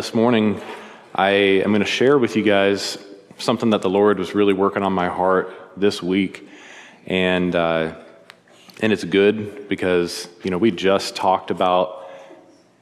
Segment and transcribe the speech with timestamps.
[0.00, 0.58] this morning,
[1.14, 2.96] I am going to share with you guys
[3.36, 6.48] something that the Lord was really working on my heart this week.
[7.04, 7.96] And, uh,
[8.80, 12.08] and it's good because, you know, we just talked about,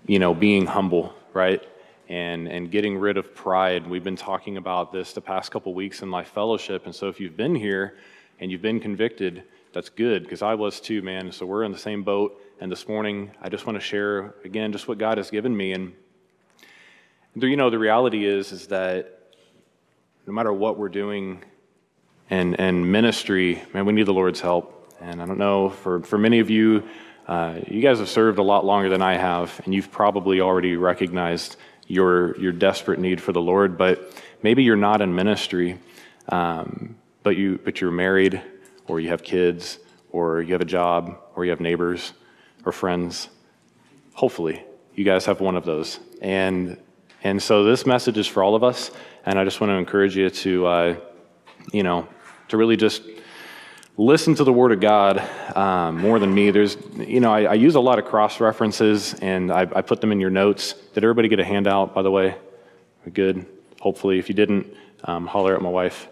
[0.06, 1.60] you know, being humble, right?
[2.08, 3.88] And, and getting rid of pride.
[3.88, 6.84] We've been talking about this the past couple weeks in Life Fellowship.
[6.84, 7.96] And so if you've been here
[8.38, 9.42] and you've been convicted,
[9.72, 11.32] that's good because I was too, man.
[11.32, 12.40] So we're in the same boat.
[12.60, 15.72] And this morning, I just want to share again just what God has given me.
[15.72, 15.94] And
[17.36, 19.34] you know, the reality is is that
[20.26, 21.44] no matter what we're doing
[22.30, 24.74] and and ministry, man, we need the Lord's help.
[25.00, 26.88] And I don't know for for many of you,
[27.26, 30.76] uh, you guys have served a lot longer than I have, and you've probably already
[30.76, 31.56] recognized
[31.86, 33.78] your your desperate need for the Lord.
[33.78, 35.78] But maybe you're not in ministry,
[36.28, 38.42] um, but you but you're married,
[38.86, 39.78] or you have kids,
[40.10, 42.12] or you have a job, or you have neighbors
[42.64, 43.28] or friends.
[44.14, 44.64] Hopefully,
[44.94, 46.00] you guys have one of those.
[46.20, 46.76] And,
[47.22, 48.90] and so this message is for all of us.
[49.26, 50.96] And I just want to encourage you to, uh,
[51.72, 52.08] you know,
[52.48, 53.02] to really just
[53.96, 55.18] listen to the Word of God
[55.56, 56.50] um, more than me.
[56.50, 60.00] There's, you know, I, I use a lot of cross references and I, I, put
[60.00, 60.74] them in your notes.
[60.94, 62.36] Did everybody get a handout, by the way?
[63.12, 63.44] Good.
[63.80, 64.72] Hopefully, if you didn't,
[65.04, 66.08] um, holler at my wife.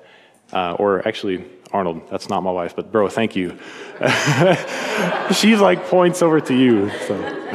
[0.53, 3.59] Uh, or actually, Arnold, that's not my wife, but bro, thank you.
[5.33, 6.91] She's like points over to you.
[7.07, 7.47] So.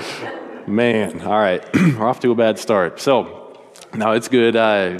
[0.67, 2.99] Man, all right, we're off to a bad start.
[3.01, 3.40] So,
[3.93, 4.55] no, it's good.
[4.55, 4.99] Uh,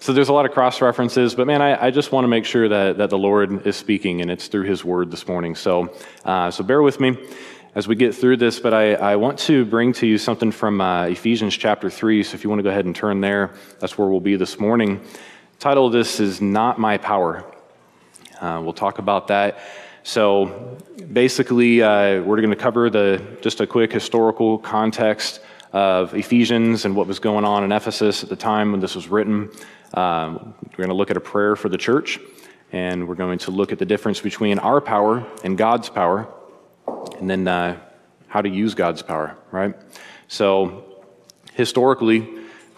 [0.00, 2.44] so there's a lot of cross references, but man, I, I just want to make
[2.44, 5.54] sure that, that the Lord is speaking, and it's through His Word this morning.
[5.54, 7.16] So, uh, so bear with me
[7.74, 10.80] as we get through this, but I, I want to bring to you something from
[10.80, 12.22] uh, Ephesians chapter 3.
[12.22, 14.60] So if you want to go ahead and turn there, that's where we'll be this
[14.60, 15.00] morning.
[15.00, 17.44] The title of this is Not My Power.
[18.40, 19.58] Uh, we'll talk about that.
[20.02, 20.78] So
[21.12, 25.40] basically, uh, we're going to cover the just a quick historical context
[25.72, 29.08] of Ephesians and what was going on in Ephesus at the time when this was
[29.08, 29.50] written.
[29.94, 32.18] Um, we're going to look at a prayer for the church,
[32.72, 36.28] and we're going to look at the difference between our power and God's power,
[37.18, 37.78] and then uh,
[38.28, 39.74] how to use God's power, right?
[40.28, 41.04] So,
[41.54, 42.28] historically,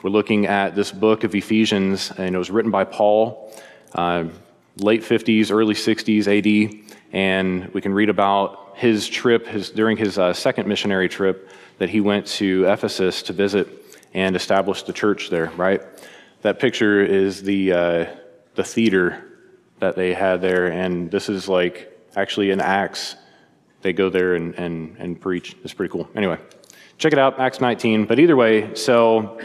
[0.02, 3.52] we're looking at this book of Ephesians, and it was written by Paul.
[3.92, 4.24] Uh,
[4.78, 10.18] late 50s, early 60s AD, and we can read about his trip his, during his
[10.18, 11.50] uh, second missionary trip
[11.80, 13.66] that he went to Ephesus to visit
[14.12, 15.80] and establish the church there, right?
[16.42, 18.06] That picture is the, uh,
[18.54, 19.24] the theater
[19.78, 23.16] that they had there, and this is like actually in Acts.
[23.80, 25.56] They go there and, and, and preach.
[25.64, 26.06] It's pretty cool.
[26.14, 26.36] Anyway,
[26.98, 28.04] check it out, Acts 19.
[28.04, 29.40] But either way, so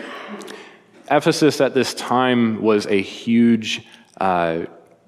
[1.10, 3.88] Ephesus at this time was a huge
[4.20, 4.66] uh,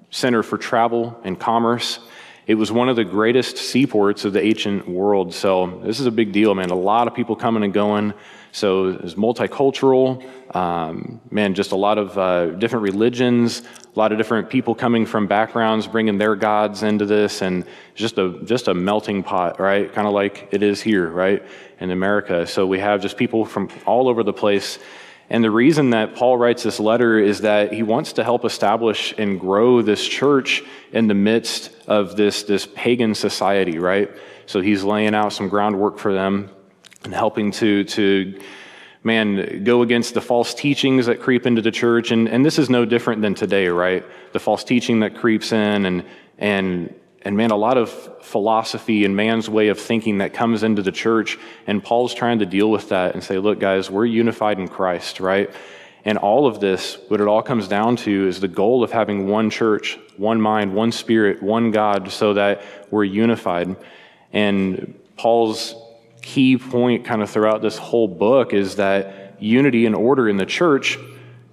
[0.08, 1.98] center for travel and commerce.
[2.48, 5.34] It was one of the greatest seaports of the ancient world.
[5.34, 6.70] So this is a big deal, man.
[6.70, 8.14] A lot of people coming and going.
[8.52, 10.24] So it's multicultural.
[10.56, 13.60] Um, man, just a lot of uh, different religions,
[13.94, 18.16] a lot of different people coming from backgrounds, bringing their gods into this, and just
[18.16, 19.92] a just a melting pot, right?
[19.92, 21.42] Kind of like it is here, right,
[21.80, 22.46] in America.
[22.46, 24.78] So we have just people from all over the place
[25.30, 29.12] and the reason that Paul writes this letter is that he wants to help establish
[29.18, 30.62] and grow this church
[30.92, 34.10] in the midst of this, this pagan society, right?
[34.46, 36.50] So he's laying out some groundwork for them
[37.04, 38.40] and helping to, to
[39.02, 42.10] man, go against the false teachings that creep into the church.
[42.10, 44.04] And, and this is no different than today, right?
[44.32, 46.04] The false teaching that creeps in and,
[46.38, 47.90] and and man, a lot of
[48.24, 51.38] philosophy and man's way of thinking that comes into the church.
[51.66, 55.20] And Paul's trying to deal with that and say, look, guys, we're unified in Christ,
[55.20, 55.50] right?
[56.04, 59.26] And all of this, what it all comes down to is the goal of having
[59.26, 63.76] one church, one mind, one spirit, one God, so that we're unified.
[64.32, 65.74] And Paul's
[66.22, 70.46] key point kind of throughout this whole book is that unity and order in the
[70.46, 70.98] church,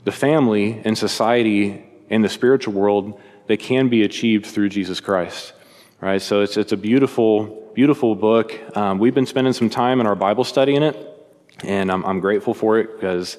[0.03, 5.53] the family, and society, in the spiritual world, they can be achieved through Jesus Christ
[6.06, 6.22] right?
[6.22, 8.78] So it's, it's a beautiful, beautiful book.
[8.78, 10.95] Um, we've been spending some time in our Bible study in it,
[11.63, 13.38] and I'm, I'm grateful for it because,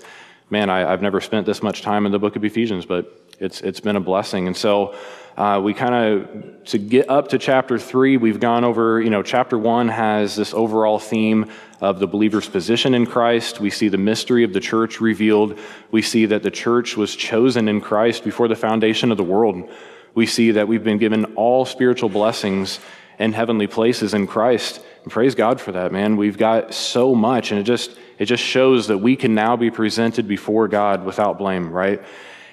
[0.50, 3.60] man, I, have never spent this much time in the book of Ephesians, but it's,
[3.60, 4.46] it's been a blessing.
[4.46, 4.96] And so
[5.36, 9.22] uh, we kind of, to get up to chapter three, we've gone over, you know,
[9.22, 11.50] chapter one has this overall theme
[11.82, 13.60] of the believer's position in Christ.
[13.60, 15.58] We see the mystery of the church revealed.
[15.90, 19.70] We see that the church was chosen in Christ before the foundation of the world
[20.16, 22.80] we see that we've been given all spiritual blessings
[23.18, 24.82] and heavenly places in Christ.
[25.02, 26.16] And praise God for that, man.
[26.16, 29.70] We've got so much, and it just it just shows that we can now be
[29.70, 32.02] presented before God without blame, right?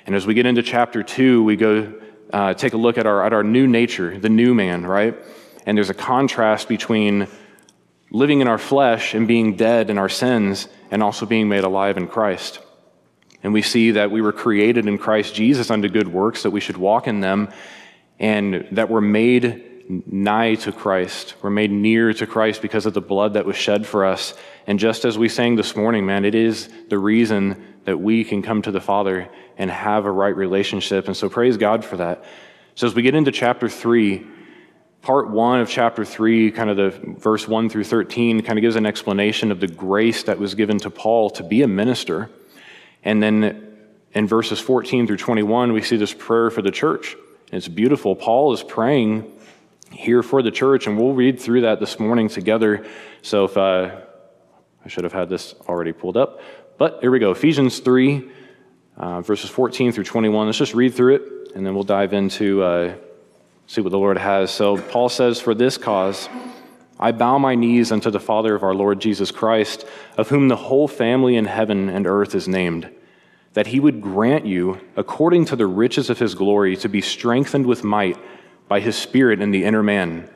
[0.05, 1.93] And as we get into chapter two, we go
[2.33, 5.15] uh, take a look at our at our new nature, the new man, right?
[5.65, 7.27] And there's a contrast between
[8.11, 11.95] living in our flesh and being dead in our sins, and also being made alive
[11.95, 12.59] in Christ.
[13.43, 16.61] And we see that we were created in Christ Jesus unto good works, that we
[16.61, 17.49] should walk in them,
[18.19, 19.69] and that we're made
[20.07, 21.35] nigh to Christ.
[21.41, 24.33] We're made near to Christ because of the blood that was shed for us.
[24.65, 28.41] And just as we sang this morning, man, it is the reason that we can
[28.41, 31.07] come to the Father and have a right relationship.
[31.07, 32.23] And so praise God for that.
[32.75, 34.25] So as we get into chapter 3,
[35.01, 38.77] part 1 of chapter 3, kind of the verse 1 through 13, kind of gives
[38.77, 42.29] an explanation of the grace that was given to Paul to be a minister.
[43.03, 43.77] And then
[44.13, 47.15] in verses 14 through 21, we see this prayer for the church.
[47.51, 48.15] It's beautiful.
[48.15, 49.31] Paul is praying
[49.91, 52.85] here for the church, and we'll read through that this morning together.
[53.21, 54.01] So if uh,
[54.83, 56.41] I should have had this already pulled up,
[56.77, 58.29] but here we go Ephesians 3,
[58.97, 60.47] uh, verses 14 through 21.
[60.47, 62.95] Let's just read through it, and then we'll dive into uh,
[63.67, 64.51] see what the Lord has.
[64.51, 66.29] So Paul says, For this cause,
[67.03, 69.85] I bow my knees unto the Father of our Lord Jesus Christ,
[70.17, 72.89] of whom the whole family in heaven and earth is named,
[73.55, 77.65] that he would grant you, according to the riches of his glory, to be strengthened
[77.65, 78.17] with might
[78.69, 80.29] by his Spirit in the inner man,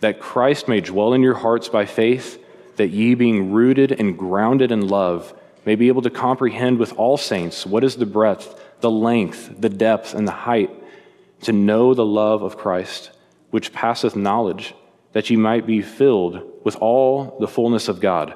[0.00, 2.38] that Christ may dwell in your hearts by faith,
[2.76, 5.32] that ye, being rooted and grounded in love,
[5.64, 9.70] may be able to comprehend with all saints what is the breadth, the length, the
[9.70, 10.70] depth, and the height,
[11.44, 13.10] to know the love of Christ,
[13.48, 14.74] which passeth knowledge,
[15.12, 18.34] that ye might be filled with all the fullness of God.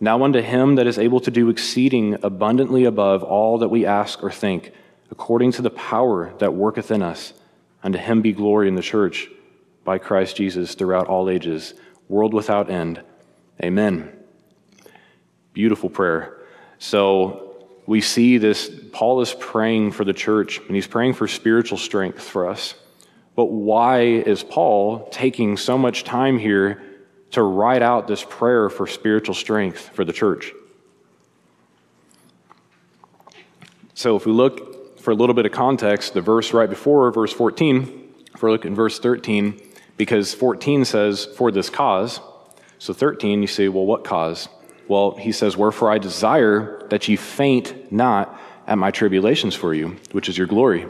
[0.00, 4.22] Now unto him that is able to do exceeding abundantly above all that we ask
[4.22, 4.72] or think,
[5.10, 7.34] according to the power that worketh in us,
[7.82, 9.28] unto him be glory in the church
[9.84, 11.74] by Christ Jesus throughout all ages,
[12.08, 13.02] world without end.
[13.62, 14.10] Amen.
[15.52, 16.38] Beautiful prayer.
[16.78, 21.76] So we see this, Paul is praying for the church, and he's praying for spiritual
[21.76, 22.74] strength for us.
[23.36, 26.82] But why is Paul taking so much time here
[27.32, 30.52] to write out this prayer for spiritual strength for the church?
[33.94, 37.32] So if we look for a little bit of context, the verse right before, verse
[37.32, 39.60] 14, if we look in verse 13,
[39.96, 42.20] because 14 says, for this cause.
[42.78, 44.48] So 13, you say, well, what cause?
[44.88, 49.96] Well, he says, Wherefore I desire that ye faint not at my tribulations for you,
[50.12, 50.86] which is your glory.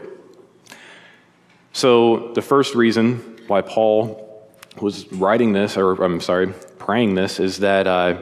[1.73, 4.45] So, the first reason why Paul
[4.81, 8.17] was writing this, or I'm sorry, praying this, is that uh,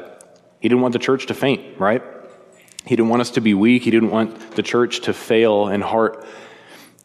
[0.59, 2.03] he didn't want the church to faint, right?
[2.85, 3.83] He didn't want us to be weak.
[3.83, 6.25] He didn't want the church to fail in heart.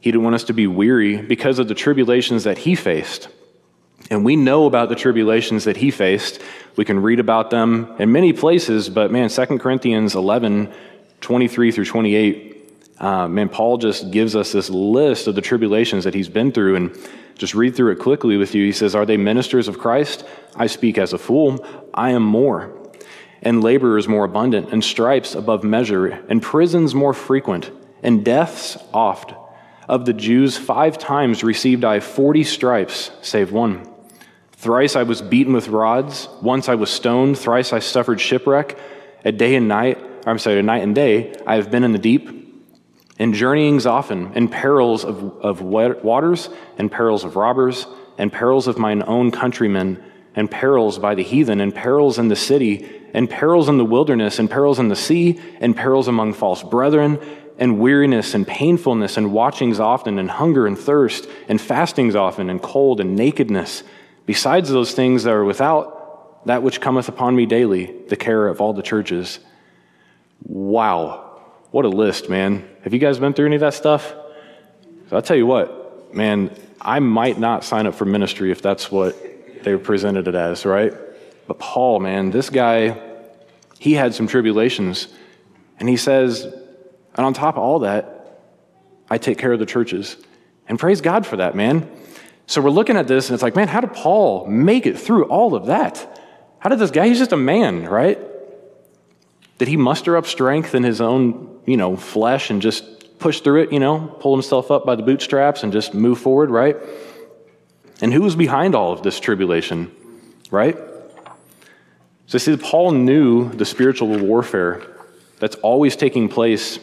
[0.00, 3.28] He didn't want us to be weary because of the tribulations that he faced.
[4.10, 6.40] And we know about the tribulations that he faced.
[6.76, 10.72] We can read about them in many places, but man, 2 Corinthians 11,
[11.20, 12.53] 23 through 28,
[12.98, 16.76] uh, man, Paul just gives us this list of the tribulations that he's been through.
[16.76, 16.98] And
[17.36, 18.64] just read through it quickly with you.
[18.64, 20.24] He says, Are they ministers of Christ?
[20.54, 21.64] I speak as a fool.
[21.92, 22.92] I am more.
[23.42, 27.70] And laborers more abundant, and stripes above measure, and prisons more frequent,
[28.02, 29.34] and deaths oft.
[29.86, 33.86] Of the Jews, five times received I forty stripes, save one.
[34.52, 36.26] Thrice I was beaten with rods.
[36.40, 37.38] Once I was stoned.
[37.38, 38.78] Thrice I suffered shipwreck.
[39.22, 41.98] A day and night, I'm sorry, a night and day, I have been in the
[41.98, 42.43] deep,
[43.18, 47.86] in journeyings often, in perils of, of waters, and perils of robbers,
[48.18, 50.02] and perils of mine own countrymen,
[50.34, 54.38] and perils by the heathen, and perils in the city, and perils in the wilderness,
[54.38, 57.18] and perils in the sea, and perils among false brethren,
[57.56, 62.60] and weariness, and painfulness, and watchings often, and hunger and thirst, and fastings often, and
[62.62, 63.84] cold, and nakedness
[64.26, 68.60] besides those things that are without, that which cometh upon me daily, the care of
[68.60, 69.38] all the churches.
[70.42, 71.23] Wow,
[71.74, 72.64] what a list, man.
[72.84, 74.14] Have you guys been through any of that stuff?
[75.10, 78.92] So I'll tell you what, man, I might not sign up for ministry if that's
[78.92, 79.16] what
[79.64, 80.94] they presented it as, right?
[81.48, 83.02] But Paul, man, this guy,
[83.80, 85.08] he had some tribulations.
[85.80, 88.38] And he says, and on top of all that,
[89.10, 90.16] I take care of the churches.
[90.68, 91.90] And praise God for that, man.
[92.46, 95.24] So we're looking at this and it's like, man, how did Paul make it through
[95.24, 96.20] all of that?
[96.60, 98.20] How did this guy, he's just a man, right?
[99.58, 103.62] Did he muster up strength in his own, you know, flesh and just push through
[103.62, 106.76] it, you know, pull himself up by the bootstraps and just move forward, right?
[108.00, 109.94] And who was behind all of this tribulation,
[110.50, 110.76] right?
[112.26, 114.82] So see, Paul knew the spiritual warfare
[115.38, 116.78] that's always taking place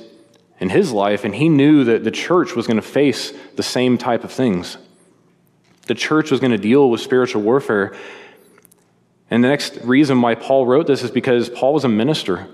[0.60, 3.98] in his life, and he knew that the church was going to face the same
[3.98, 4.78] type of things
[5.92, 7.94] the church was going to deal with spiritual warfare.
[9.30, 12.48] And the next reason why Paul wrote this is because Paul was a minister.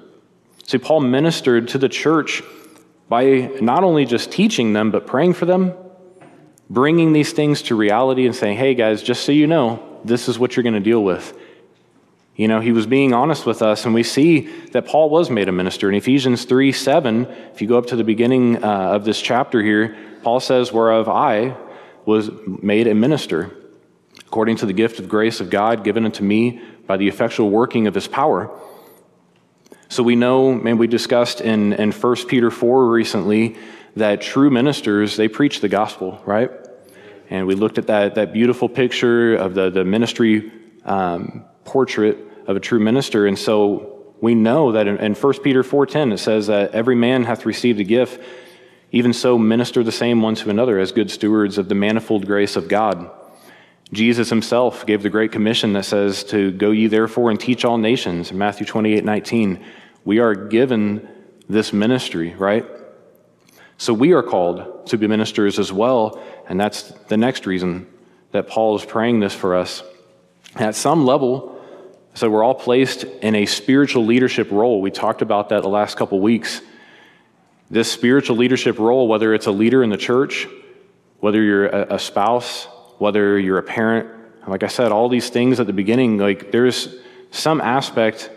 [0.68, 2.44] See, Paul ministered to the church
[3.08, 5.74] by not only just teaching them, but praying for them,
[6.70, 10.38] bringing these things to reality and saying, hey, guys, just so you know, this is
[10.38, 11.38] what you're going to deal with.
[12.36, 14.42] You know, he was being honest with us, and we see
[14.74, 15.88] that Paul was made a minister.
[15.88, 19.64] In Ephesians 3 7, if you go up to the beginning uh, of this chapter
[19.64, 21.56] here, Paul says, Whereof I
[22.06, 23.56] was made a minister,
[24.20, 27.88] according to the gift of grace of God given unto me by the effectual working
[27.88, 28.52] of his power.
[29.89, 33.56] So we know, man, we discussed in, in 1 Peter 4 recently
[33.96, 36.51] that true ministers, they preach the gospel, right?
[37.29, 40.51] And we looked at that, that beautiful picture of the, the ministry
[40.86, 42.17] um, portrait
[42.48, 43.27] of a true minister.
[43.27, 47.24] And so we know that in, in 1 Peter 4.10, it says that every man
[47.24, 48.22] hath received a gift,
[48.91, 52.56] even so minister the same one to another as good stewards of the manifold grace
[52.56, 53.10] of God.
[53.94, 57.77] Jesus himself gave the Great Commission that says to go ye therefore and teach all
[57.77, 59.63] nations, in Matthew 28 19.
[60.03, 61.08] We are given
[61.48, 62.65] this ministry, right?
[63.77, 67.88] So we are called to be ministers as well, and that's the next reason
[68.32, 69.84] that Paul is praying this for us.
[70.56, 71.62] At some level,
[72.13, 74.82] so we're all placed in a spiritual leadership role.
[74.82, 76.62] We talked about that the last couple weeks.
[77.70, 80.48] This spiritual leadership role, whether it's a leader in the church,
[81.20, 82.67] whether you're a, spouse,
[82.98, 84.10] whether you're a parent,
[84.48, 86.96] like I said, all these things at the beginning, like there's
[87.32, 88.30] some aspect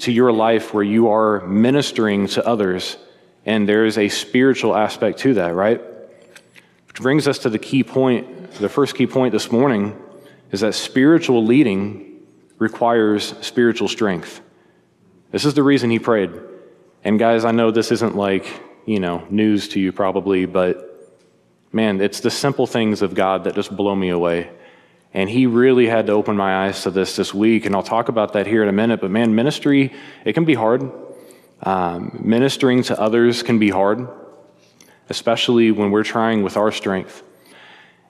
[0.00, 2.96] to your life where you are ministering to others,
[3.46, 5.80] and there's a spiritual aspect to that, right?
[6.88, 8.52] Which brings us to the key point.
[8.54, 10.00] The first key point this morning
[10.50, 12.20] is that spiritual leading
[12.58, 14.40] requires spiritual strength.
[15.30, 16.30] This is the reason he prayed.
[17.02, 18.46] And guys, I know this isn't like,
[18.86, 20.93] you know, news to you probably, but
[21.74, 24.50] man, it's the simple things of God that just blow me away.
[25.12, 27.66] And he really had to open my eyes to this this week.
[27.66, 29.00] And I'll talk about that here in a minute.
[29.00, 29.92] But man, ministry,
[30.24, 30.90] it can be hard.
[31.62, 34.08] Um, ministering to others can be hard,
[35.08, 37.22] especially when we're trying with our strength.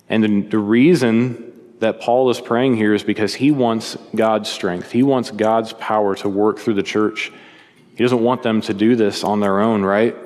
[0.08, 4.90] And the, the reason that Paul is praying here is because he wants God's strength.
[4.90, 7.32] He wants God's power to work through the church.
[7.96, 10.16] He doesn't want them to do this on their own, right?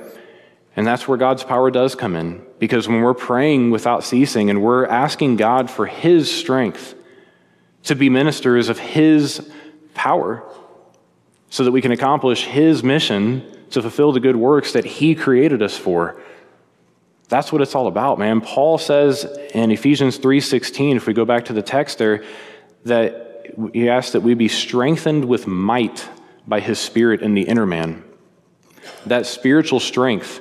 [0.77, 2.47] And that's where God's power does come in.
[2.59, 6.95] Because when we're praying without ceasing and we're asking God for His strength
[7.85, 9.51] to be ministers of His
[9.95, 10.43] power
[11.51, 15.63] so that we can accomplish His mission to fulfill the good works that He created
[15.63, 16.21] us for.
[17.29, 18.41] That's what it's all about, man.
[18.41, 19.25] Paul says
[19.55, 22.25] in Ephesians 3:16, if we go back to the text there,
[22.85, 26.09] that he asks that we be strengthened with might
[26.47, 28.03] by his spirit in the inner man.
[29.07, 30.41] That spiritual strength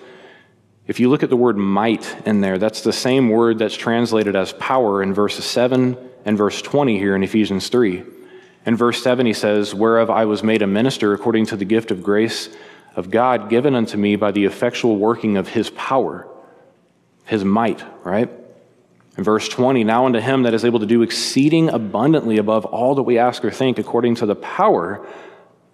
[0.88, 4.36] if you look at the word might in there, that's the same word that's translated
[4.36, 8.04] as power in verses 7 and verse 20 here in Ephesians 3.
[8.66, 11.92] In verse 7, he says, Whereof I was made a minister according to the gift
[11.92, 12.50] of grace
[12.96, 16.28] of God given unto me by the effectual working of his power,
[17.26, 18.30] his might, right?
[19.18, 22.96] In verse 20, now unto him that is able to do exceeding abundantly above all
[22.96, 25.06] that we ask or think, according to the power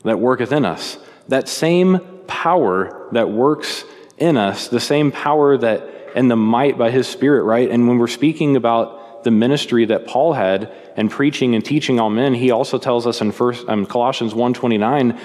[0.03, 0.98] that worketh in us.
[1.27, 3.86] That same power that works
[4.17, 7.70] in us, the same power that and the might by his spirit, right?
[7.70, 12.10] And when we're speaking about the ministry that Paul had and preaching and teaching all
[12.10, 15.20] men, he also tells us in first um, Colossians 1:29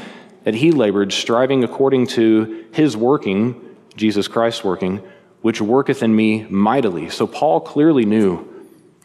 [0.45, 5.03] that he labored striving according to his working, Jesus Christ working,
[5.43, 7.11] which worketh in me mightily.
[7.11, 8.47] So Paul clearly knew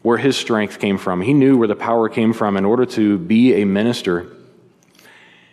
[0.04, 1.22] where his strength came from.
[1.22, 4.28] He knew where the power came from in order to be a minister.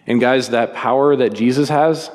[0.06, 2.10] And guys, that power that Jesus has,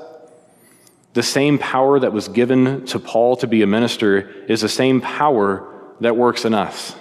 [1.15, 4.99] the same power that was given to Paul to be a minister is the same
[4.99, 5.65] power
[6.01, 6.93] that works in us.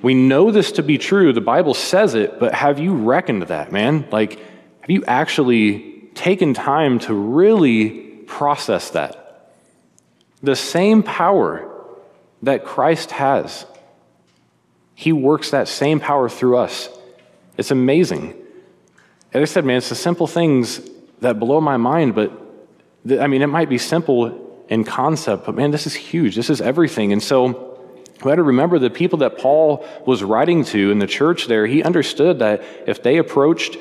[0.00, 1.32] We know this to be true.
[1.32, 4.08] The Bible says it, but have you reckoned that, man?
[4.12, 4.38] Like,
[4.82, 7.88] have you actually taken time to really
[8.28, 9.50] process that?
[10.44, 11.68] The same power
[12.42, 13.66] that Christ has,
[14.94, 16.88] He works that same power through us.
[17.58, 18.36] It's amazing.
[19.32, 20.80] As I said, man, it's the simple things
[21.20, 22.32] that blow my mind, but
[23.06, 26.36] th- I mean, it might be simple in concept, but man, this is huge.
[26.36, 27.12] This is everything.
[27.12, 27.78] And so
[28.24, 31.66] we had to remember the people that Paul was writing to in the church there,
[31.66, 33.76] he understood that if they approached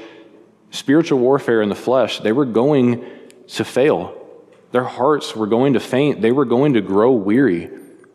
[0.72, 3.05] spiritual warfare in the flesh, they were going
[3.48, 4.15] to fail.
[4.72, 6.22] Their hearts were going to faint.
[6.22, 7.69] They were going to grow weary.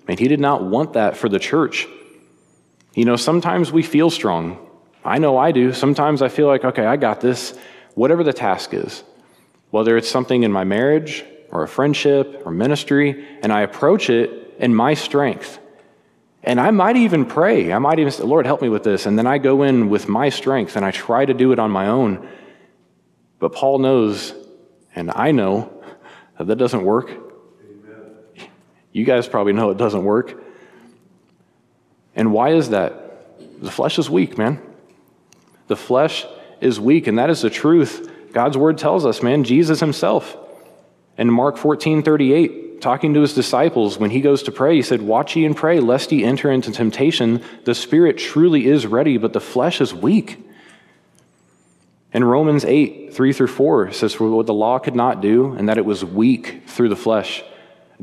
[0.06, 1.86] And he did not want that for the church.
[2.94, 4.58] You know, sometimes we feel strong.
[5.04, 5.72] I know I do.
[5.72, 7.58] Sometimes I feel like, okay, I got this,
[7.94, 9.02] whatever the task is
[9.74, 14.54] whether it's something in my marriage or a friendship or ministry, and I approach it
[14.60, 15.58] in my strength.
[16.44, 17.72] And I might even pray.
[17.72, 19.04] I might even say, Lord, help me with this.
[19.04, 21.72] And then I go in with my strength and I try to do it on
[21.72, 22.28] my own.
[23.40, 24.32] But Paul knows,
[24.94, 25.82] and I know,
[26.38, 27.10] that that doesn't work.
[27.10, 28.48] Amen.
[28.92, 30.40] You guys probably know it doesn't work.
[32.14, 33.60] And why is that?
[33.60, 34.62] The flesh is weak, man.
[35.66, 36.26] The flesh
[36.60, 38.12] is weak, and that is the truth.
[38.34, 40.36] God's word tells us, man, Jesus himself.
[41.16, 45.00] In Mark 14 38, talking to his disciples, when he goes to pray, he said,
[45.00, 47.42] Watch ye and pray, lest ye enter into temptation.
[47.64, 50.44] The spirit truly is ready, but the flesh is weak.
[52.12, 55.68] In Romans 8 3 through 4, says, For what the law could not do, and
[55.68, 57.44] that it was weak through the flesh,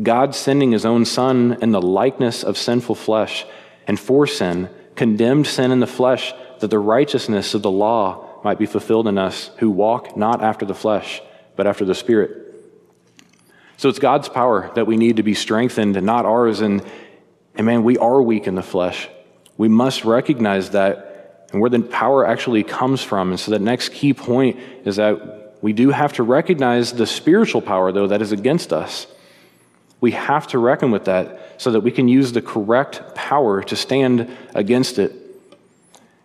[0.01, 3.45] God sending his own Son in the likeness of sinful flesh,
[3.85, 8.57] and for sin, condemned sin in the flesh, that the righteousness of the law might
[8.57, 11.21] be fulfilled in us who walk not after the flesh,
[11.55, 12.41] but after the Spirit.
[13.77, 16.61] So it's God's power that we need to be strengthened and not ours.
[16.61, 16.83] And,
[17.55, 19.09] and man, we are weak in the flesh.
[19.57, 23.31] We must recognize that and where the power actually comes from.
[23.31, 27.61] And so the next key point is that we do have to recognize the spiritual
[27.61, 29.07] power, though, that is against us.
[29.99, 33.75] We have to reckon with that so that we can use the correct power to
[33.75, 35.15] stand against it.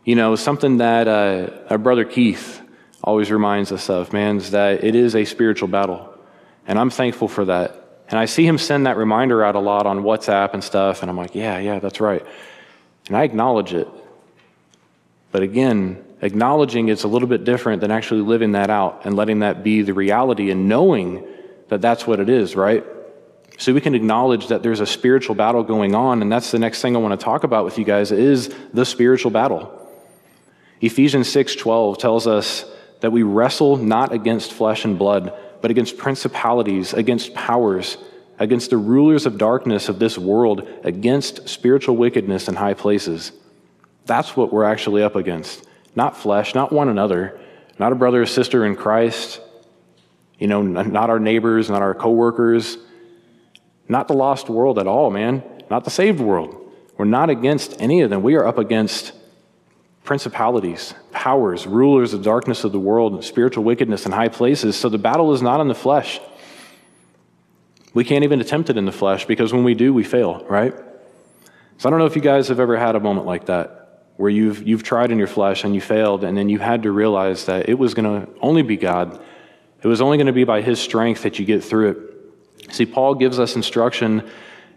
[0.06, 2.62] You know, something that uh, our brother Keith
[3.02, 6.16] always reminds us of, man, is that it is a spiritual battle.
[6.64, 8.04] And I'm thankful for that.
[8.08, 11.02] And I see him send that reminder out a lot on WhatsApp and stuff.
[11.02, 12.24] And I'm like, yeah, yeah, that's right.
[13.08, 13.88] And I acknowledge it.
[15.32, 19.40] But again, acknowledging it's a little bit different than actually living that out and letting
[19.40, 21.26] that be the reality and knowing
[21.66, 22.84] that that's what it is, right?
[23.58, 26.80] So we can acknowledge that there's a spiritual battle going on, and that's the next
[26.80, 29.82] thing I want to talk about with you guys is the spiritual battle.
[30.80, 32.64] Ephesians 6:12 tells us
[33.00, 37.96] that we wrestle not against flesh and blood, but against principalities, against powers,
[38.38, 43.32] against the rulers of darkness of this world, against spiritual wickedness in high places.
[44.04, 45.66] That's what we're actually up against.
[45.94, 47.38] Not flesh, not one another,
[47.78, 49.40] not a brother or sister in Christ,
[50.38, 52.76] you know, not our neighbors, not our coworkers,
[53.88, 56.54] not the lost world at all, man, not the saved world.
[56.98, 58.22] We're not against any of them.
[58.22, 59.12] We are up against
[60.06, 64.76] principalities, powers, rulers of darkness of the world, spiritual wickedness in high places.
[64.76, 66.20] So the battle is not in the flesh.
[67.92, 70.74] We can't even attempt it in the flesh because when we do, we fail, right?
[71.78, 74.30] So I don't know if you guys have ever had a moment like that where
[74.30, 77.44] you've, you've tried in your flesh and you failed, and then you had to realize
[77.46, 79.20] that it was going to only be God.
[79.82, 82.74] It was only going to be by His strength that you get through it.
[82.74, 84.26] See, Paul gives us instruction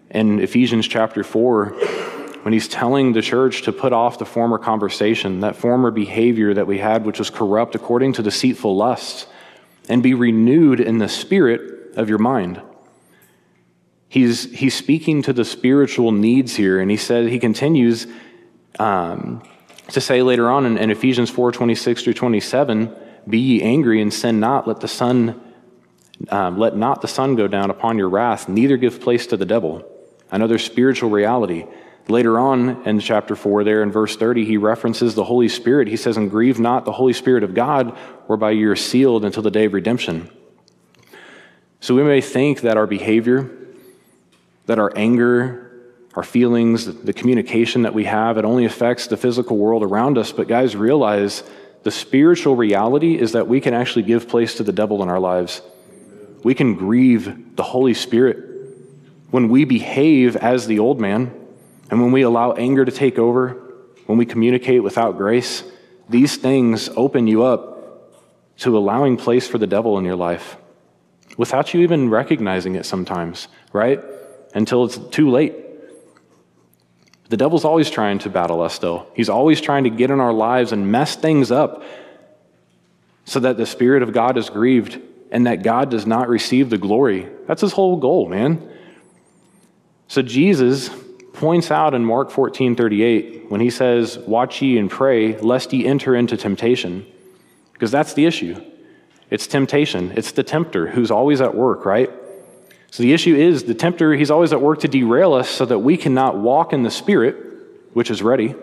[0.10, 5.42] in Ephesians chapter 4 when he's telling the church to put off the former conversation,
[5.42, 9.28] that former behavior that we had, which was corrupt according to deceitful lusts,
[9.90, 12.62] and be renewed in the spirit of your mind.
[14.08, 18.08] He's, he's speaking to the spiritual needs here, and he said, he continues
[18.80, 19.44] um,
[19.90, 22.96] to say later on in, in Ephesians 4 26 through 27,
[23.28, 25.42] Be ye angry and sin not, let the sun.
[26.28, 29.46] Um, let not the sun go down upon your wrath, neither give place to the
[29.46, 29.90] devil.
[30.30, 31.66] Another spiritual reality.
[32.10, 35.88] Later on in chapter 4, there in verse 30, he references the Holy Spirit.
[35.88, 37.96] He says, And grieve not the Holy Spirit of God,
[38.26, 40.28] whereby you are sealed until the day of redemption.
[41.82, 43.52] So we may think that our behavior,
[44.66, 45.72] that our anger,
[46.16, 50.32] our feelings, the communication that we have, it only affects the physical world around us.
[50.32, 51.44] But guys, realize
[51.84, 55.20] the spiritual reality is that we can actually give place to the devil in our
[55.20, 55.62] lives.
[56.44, 58.46] We can grieve the Holy Spirit
[59.30, 61.39] when we behave as the old man
[61.90, 63.58] and when we allow anger to take over,
[64.06, 65.64] when we communicate without grace,
[66.08, 67.78] these things open you up
[68.58, 70.58] to allowing place for the devil in your life
[71.38, 74.04] without you even recognizing it sometimes, right?
[74.54, 75.56] Until it's too late.
[77.30, 79.08] The devil's always trying to battle us, though.
[79.16, 81.84] He's always trying to get in our lives and mess things up
[83.24, 85.00] so that the Spirit of God is grieved
[85.32, 87.30] and that God does not receive the glory.
[87.48, 88.68] That's his whole goal, man.
[90.08, 90.90] So, Jesus
[91.40, 95.86] points out in Mark 14 38 when he says, Watch ye and pray, lest ye
[95.86, 97.06] enter into temptation.
[97.74, 98.62] Because that's the issue.
[99.30, 100.12] It's temptation.
[100.16, 102.12] It's the tempter who's always at work, right?
[102.92, 105.80] So the issue is the tempter, he's always at work to derail us so that
[105.80, 107.36] we cannot walk in the spirit,
[107.94, 108.56] which is ready,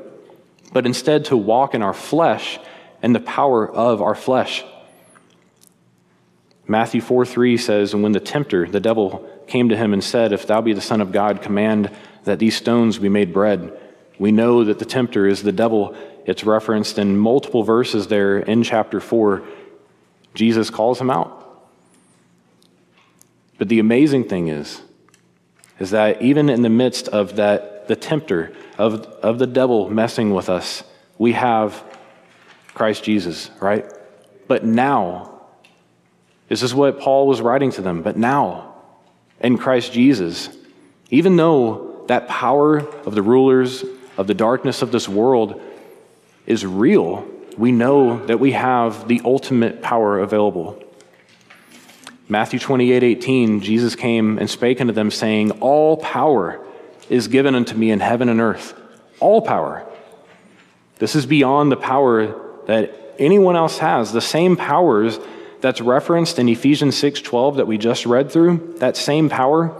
[0.73, 2.59] but instead to walk in our flesh
[3.03, 4.65] and the power of our flesh.
[6.67, 10.33] Matthew 4 3 says, And when the tempter, the devil, came to him and said,
[10.33, 11.91] If thou be the Son of God, command
[12.27, 13.73] that these stones be made bread.
[14.19, 15.97] We know that the tempter is the devil.
[16.27, 19.43] It's referenced in multiple verses there in chapter 4.
[20.35, 21.45] Jesus calls him out.
[23.59, 24.83] But the amazing thing is,
[25.79, 30.35] is that even in the midst of that, the tempter, of, of the devil messing
[30.35, 30.83] with us,
[31.19, 31.83] we have
[32.75, 33.87] Christ Jesus, right?
[34.49, 35.43] But now,
[36.49, 38.75] this is what Paul was writing to them, but now,
[39.41, 40.49] in Christ Jesus,
[41.11, 43.85] even though that power of the rulers
[44.17, 45.61] of the darkness of this world
[46.47, 50.83] is real, we know that we have the ultimate power available.
[52.29, 56.61] Matthew 28 18, Jesus came and spake unto them, saying, All power
[57.09, 58.75] is given unto me in heaven and earth.
[59.21, 59.87] All power.
[60.99, 62.35] This is beyond the power
[62.67, 64.13] that anyone else has.
[64.13, 65.19] The same powers
[65.61, 69.73] that's referenced in Ephesians 6:12 that we just read through, that same power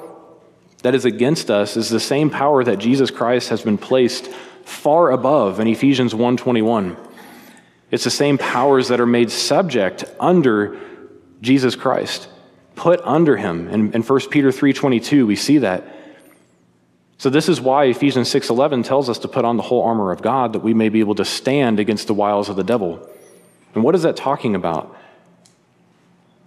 [0.87, 4.29] that is against us is the same power that Jesus Christ has been placed
[4.65, 6.97] far above in Ephesians 1:21.
[7.91, 10.79] It's the same powers that are made subject under
[11.43, 12.29] Jesus Christ
[12.77, 13.69] put under him.
[13.69, 15.85] In, in 1 Peter 3.22, we see that.
[17.19, 20.23] So this is why Ephesians 6.11 tells us to put on the whole armor of
[20.23, 23.09] God that we may be able to stand against the wiles of the devil.
[23.75, 24.97] And what is that talking about?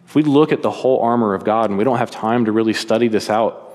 [0.06, 2.52] If we look at the whole armor of God, and we don't have time to
[2.54, 3.69] really study this out,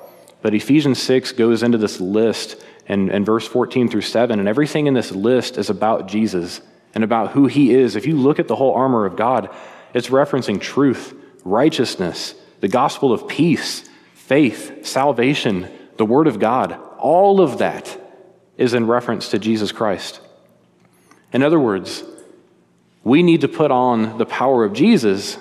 [0.45, 4.87] but Ephesians 6 goes into this list and, and verse 14 through 7, and everything
[4.87, 6.61] in this list is about Jesus
[6.95, 7.97] and about who he is.
[7.97, 9.49] If you look at the whole armor of God,
[9.95, 17.41] it's referencing truth, righteousness, the gospel of peace, faith, salvation, the word of God, all
[17.41, 17.99] of that
[18.59, 20.21] is in reference to Jesus Christ.
[21.33, 22.05] In other words,
[23.03, 25.39] we need to put on the power of Jesus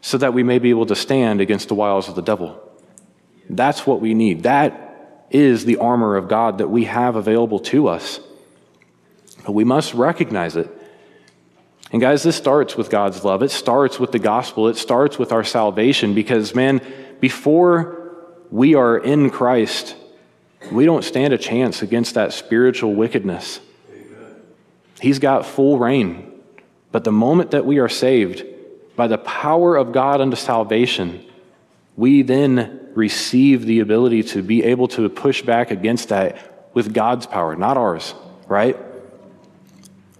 [0.00, 2.66] so that we may be able to stand against the wiles of the devil.
[3.56, 4.44] That's what we need.
[4.44, 8.20] That is the armor of God that we have available to us.
[9.44, 10.70] But we must recognize it
[11.92, 13.42] and guys, this starts with God's love.
[13.42, 14.68] It starts with the gospel.
[14.68, 16.80] It starts with our salvation because, man,
[17.18, 18.14] before
[18.50, 19.96] we are in Christ,
[20.70, 23.60] we don't stand a chance against that spiritual wickedness.
[25.00, 26.26] He's got full reign.
[26.92, 28.44] But the moment that we are saved,
[28.94, 31.24] by the power of God unto salvation,
[31.96, 36.36] we then receive the ability to be able to push back against that
[36.74, 38.14] with God's power, not ours,
[38.48, 38.76] right?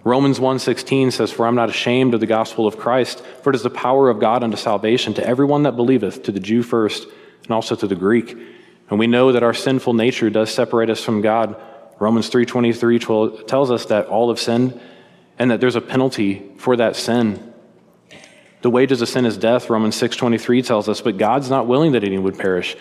[0.03, 3.63] Romans 1:16 says, "For I'm not ashamed of the gospel of Christ, for it is
[3.63, 7.07] the power of God unto salvation to everyone that believeth, to the Jew first,
[7.45, 8.37] and also to the Greek."
[8.89, 11.55] And we know that our sinful nature does separate us from God.
[11.99, 12.99] Romans 3:23
[13.47, 14.79] tells us that all have sinned
[15.39, 17.50] and that there's a penalty for that sin.
[18.63, 22.05] The wages of sin is death, Romans 6:23 tells us, but God's not willing that
[22.05, 22.77] any would perish.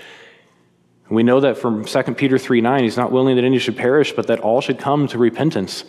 [1.12, 4.28] we know that from 2 Peter 3:9, he's not willing that any should perish, but
[4.28, 5.84] that all should come to repentance.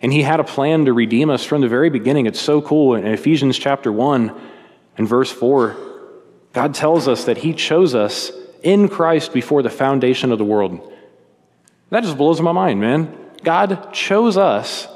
[0.00, 2.26] And he had a plan to redeem us from the very beginning.
[2.26, 2.94] It's so cool.
[2.94, 4.32] In Ephesians chapter 1
[4.96, 5.76] and verse 4,
[6.52, 8.30] God tells us that he chose us
[8.62, 10.80] in Christ before the foundation of the world.
[11.90, 13.12] That just blows my mind, man.
[13.42, 14.86] God chose us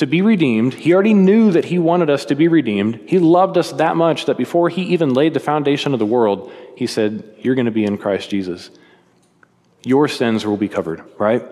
[0.00, 0.72] to be redeemed.
[0.72, 3.00] He already knew that he wanted us to be redeemed.
[3.06, 6.50] He loved us that much that before he even laid the foundation of the world,
[6.74, 8.70] he said, You're going to be in Christ Jesus.
[9.84, 11.44] Your sins will be covered, right?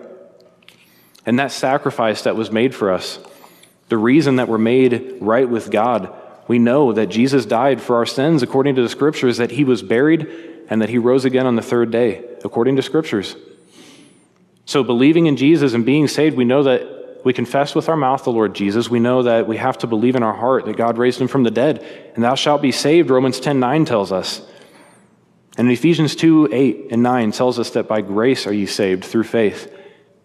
[1.27, 3.19] And that sacrifice that was made for us,
[3.87, 6.11] the reason that we're made right with God,
[6.47, 9.83] we know that Jesus died for our sins according to the scriptures, that he was
[9.83, 10.27] buried
[10.71, 13.35] and that he rose again on the third day, according to scriptures.
[14.65, 18.23] So, believing in Jesus and being saved, we know that we confess with our mouth
[18.23, 18.89] the Lord Jesus.
[18.89, 21.43] We know that we have to believe in our heart that God raised him from
[21.43, 21.83] the dead,
[22.15, 24.41] and thou shalt be saved, Romans 10 9 tells us.
[25.57, 29.25] And Ephesians 2 8 and 9 tells us that by grace are ye saved through
[29.25, 29.75] faith.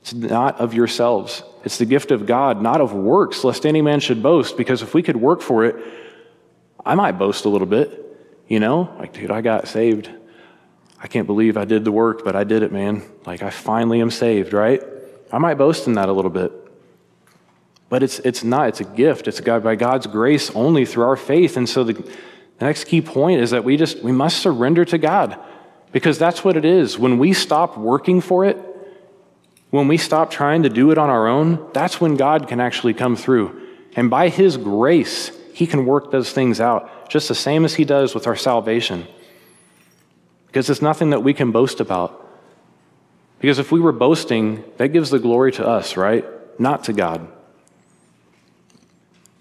[0.02, 1.42] It's not of yourselves.
[1.64, 4.56] It's the gift of God, not of works, lest any man should boast.
[4.56, 5.76] Because if we could work for it,
[6.84, 8.02] I might boast a little bit.
[8.46, 10.10] You know, like, dude, I got saved.
[11.02, 13.02] I can't believe I did the work, but I did it, man.
[13.26, 14.82] Like, I finally am saved, right?
[15.32, 16.52] I might boast in that a little bit.
[17.94, 19.28] But it's, it's not, it's a gift.
[19.28, 21.56] It's God, by God's grace only through our faith.
[21.56, 24.98] And so the, the next key point is that we just, we must surrender to
[24.98, 25.38] God
[25.92, 26.98] because that's what it is.
[26.98, 28.58] When we stop working for it,
[29.70, 32.94] when we stop trying to do it on our own, that's when God can actually
[32.94, 33.62] come through.
[33.94, 37.84] And by His grace, He can work those things out, just the same as He
[37.84, 39.06] does with our salvation.
[40.48, 42.28] Because it's nothing that we can boast about.
[43.38, 46.24] Because if we were boasting, that gives the glory to us, right?
[46.58, 47.30] Not to God.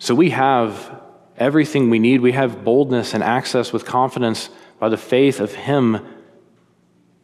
[0.04, 1.02] So we have
[1.38, 2.20] everything we need.
[2.20, 6.06] We have boldness and access with confidence by the faith of Him,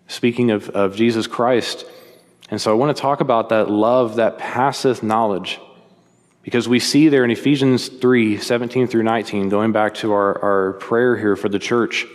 [0.07, 1.85] speaking of, of Jesus Christ.
[2.49, 5.59] And so I want to talk about that love that passeth knowledge.
[6.41, 10.73] Because we see there in Ephesians 3 17 through 19, going back to our, our
[10.79, 12.05] prayer here for the church,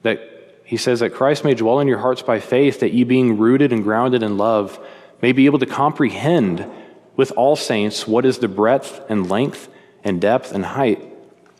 [0.00, 3.36] that he says that Christ may dwell in your hearts by faith, that ye being
[3.36, 4.80] rooted and grounded in love,
[5.20, 6.66] may be able to comprehend
[7.14, 9.68] with all saints what is the breadth and length
[10.04, 11.02] and depth and height,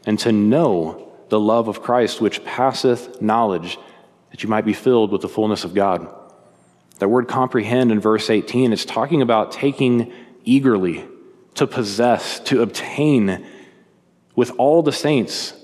[0.07, 3.79] and to know the love of Christ which passeth knowledge,
[4.31, 6.09] that you might be filled with the fullness of God.
[6.99, 10.13] That word comprehend in verse 18, it's talking about taking
[10.45, 11.05] eagerly,
[11.55, 13.47] to possess, to obtain
[14.35, 15.55] with all the saints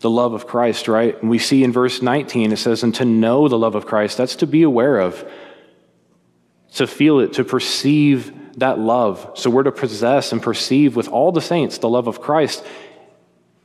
[0.00, 1.20] the love of Christ, right?
[1.20, 4.18] And we see in verse 19, it says, and to know the love of Christ,
[4.18, 5.24] that's to be aware of,
[6.74, 9.32] to feel it, to perceive that love.
[9.34, 12.64] So we're to possess and perceive with all the saints the love of Christ.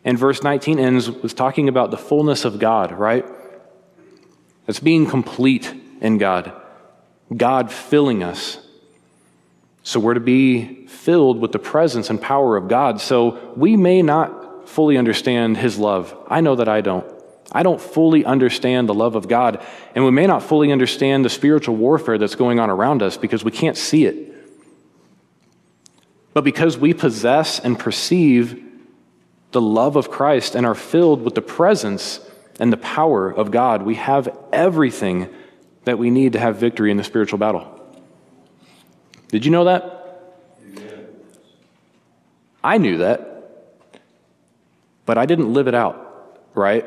[0.03, 3.25] And verse 19 ends with talking about the fullness of God, right?
[4.67, 6.51] It's being complete in God,
[7.35, 8.59] God filling us.
[9.83, 12.99] So we're to be filled with the presence and power of God.
[12.99, 16.15] So we may not fully understand His love.
[16.27, 17.09] I know that I don't.
[17.51, 19.63] I don't fully understand the love of God,
[19.95, 23.43] and we may not fully understand the spiritual warfare that's going on around us because
[23.43, 24.33] we can't see it.
[26.33, 28.63] But because we possess and perceive
[29.51, 32.19] the love of Christ and are filled with the presence
[32.59, 35.33] and the power of God, we have everything
[35.85, 37.81] that we need to have victory in the spiritual battle.
[39.29, 39.93] Did you know that?
[42.63, 44.01] I knew that,
[45.05, 46.85] but I didn't live it out, right?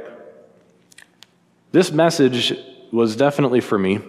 [1.73, 2.53] This message
[2.91, 4.01] was definitely for me.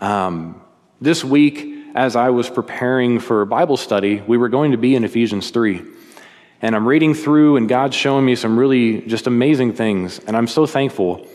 [0.00, 0.60] Um,
[1.00, 5.02] this week, as I was preparing for Bible study, we were going to be in
[5.02, 5.80] Ephesians 3.
[6.60, 10.46] And I'm reading through, and God's showing me some really just amazing things, and I'm
[10.46, 11.26] so thankful.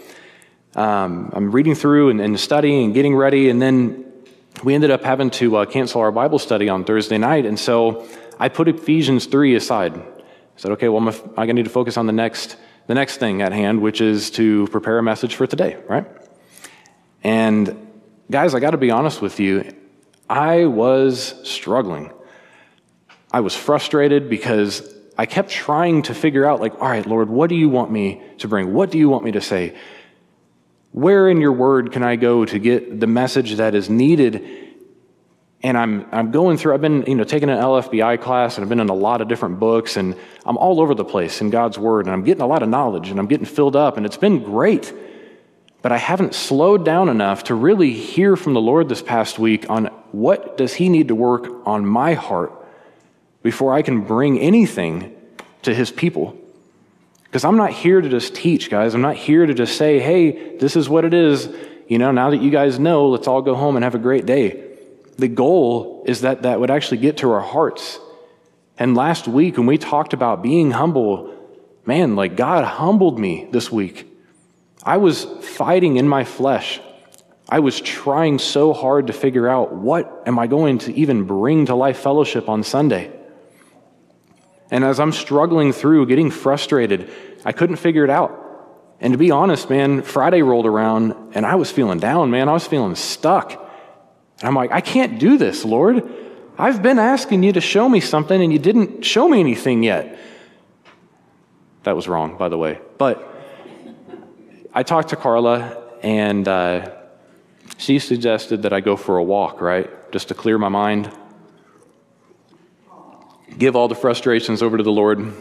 [0.76, 4.06] Um, I'm reading through and, and, studying and getting ready, and then
[4.64, 8.08] we ended up having to uh, cancel our Bible study on Thursday night, and so
[8.38, 9.96] I put Ephesians 3 aside.
[9.96, 10.04] I
[10.58, 12.56] said, okay, well, I'm, I'm going to need to focus on the next,
[12.88, 16.06] the next thing at hand, which is to prepare a message for today, right?
[17.24, 17.92] And
[18.30, 19.74] guys, I got to be honest with you,
[20.30, 22.12] I was struggling.
[23.32, 27.50] I was frustrated because I kept trying to figure out, like, all right, Lord, what
[27.50, 28.74] do you want me to bring?
[28.74, 29.76] What do you want me to say?
[30.92, 34.46] Where in your word can I go to get the message that is needed?
[35.64, 38.70] And I'm, I'm going through, I've been, you know, taking an LFBI class and I've
[38.70, 41.80] been in a lot of different books and I'm all over the place in God's
[41.80, 44.18] word and I'm getting a lot of knowledge and I'm getting filled up and it's
[44.18, 44.94] been great.
[45.82, 49.70] But I haven't slowed down enough to really hear from the Lord this past week
[49.70, 52.52] on what does he need to work on my heart
[53.42, 55.16] before I can bring anything
[55.62, 56.38] to his people.
[57.24, 58.94] Because I'm not here to just teach, guys.
[58.94, 61.50] I'm not here to just say, hey, this is what it is.
[61.88, 64.26] You know, now that you guys know, let's all go home and have a great
[64.26, 64.73] day.
[65.18, 68.00] The goal is that that would actually get to our hearts.
[68.78, 71.34] And last week, when we talked about being humble,
[71.86, 74.10] man, like God humbled me this week.
[74.84, 76.82] I was fighting in my flesh.
[77.48, 81.68] I was trying so hard to figure out what am I going to even bring
[81.68, 83.12] to Life Fellowship on Sunday.
[84.72, 87.12] And as I'm struggling through, getting frustrated,
[87.46, 88.40] I couldn't figure it out.
[89.00, 92.50] And to be honest, man, Friday rolled around and I was feeling down, man.
[92.50, 93.60] I was feeling stuck.
[94.48, 96.12] I'm like, I can't do this, Lord.
[96.58, 100.20] I've been asking you to show me something and you didn't show me anything yet.
[101.84, 102.80] That was wrong, by the way.
[102.98, 103.28] But
[104.74, 106.92] I talked to Carla and uh,
[107.78, 109.90] she suggested that I go for a walk, right?
[110.12, 111.12] Just to clear my mind
[113.58, 115.34] give all the frustrations over to the Lord.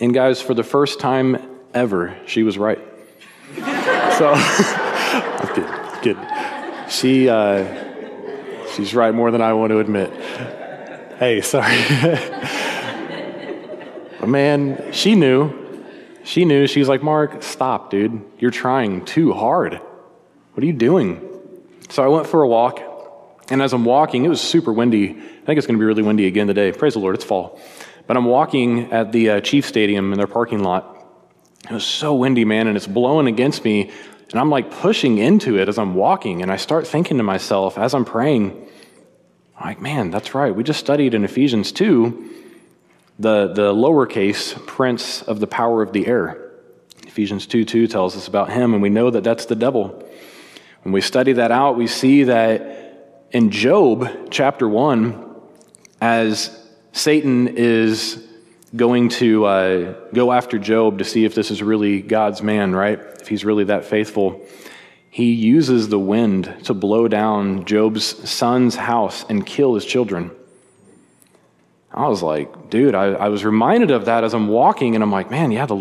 [0.00, 2.78] And guys, for the first time ever, she was right.
[4.18, 6.88] so, I'm kidding, kidding.
[6.88, 7.83] She, uh,
[8.74, 10.10] she's right more than I want to admit.
[11.18, 11.78] Hey, sorry.
[14.20, 15.52] but man, she knew.
[16.24, 16.66] She knew.
[16.66, 18.22] She was like, Mark, stop, dude.
[18.38, 19.74] You're trying too hard.
[19.74, 21.20] What are you doing?
[21.90, 22.80] So I went for a walk.
[23.50, 25.10] And as I'm walking, it was super windy.
[25.10, 26.72] I think it's going to be really windy again today.
[26.72, 27.60] Praise the Lord, it's fall.
[28.06, 30.90] But I'm walking at the uh, Chief Stadium in their parking lot.
[31.68, 33.90] It was so windy, man, and it's blowing against me.
[34.30, 36.42] And I'm like pushing into it as I'm walking.
[36.42, 38.63] And I start thinking to myself as I'm praying,
[39.56, 40.54] I'm like, man, that's right.
[40.54, 42.30] We just studied in Ephesians 2
[43.18, 46.52] the, the lowercase prince of the power of the air.
[47.06, 50.04] Ephesians 2 2 tells us about him, and we know that that's the devil.
[50.82, 55.34] When we study that out, we see that in Job chapter 1,
[56.00, 56.60] as
[56.92, 58.26] Satan is
[58.74, 62.98] going to uh, go after Job to see if this is really God's man, right?
[63.20, 64.44] If he's really that faithful,
[65.14, 70.32] he uses the wind to blow down Job's son's house and kill his children.
[71.92, 75.12] I was like, dude, I, I was reminded of that as I'm walking, and I'm
[75.12, 75.76] like, man, yeah, the,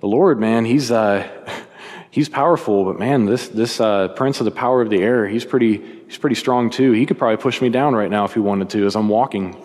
[0.00, 0.90] the Lord, man, he's.
[0.90, 1.26] Uh,
[2.10, 5.46] he's powerful, but man, this this uh, prince of the power of the air, he's
[5.46, 6.92] pretty he's pretty strong too.
[6.92, 9.56] He could probably push me down right now if he wanted to as I'm walking.